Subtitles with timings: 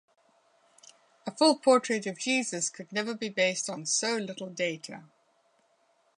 [1.27, 5.03] A full portrait of Jesus could never be based on so little data.